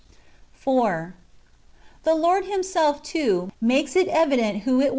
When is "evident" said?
4.07-4.63